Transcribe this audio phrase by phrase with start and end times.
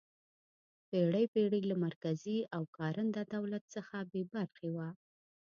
[0.89, 4.87] پېړۍ پېړۍ له مرکزي او کارنده دولت څخه بې برخې وه.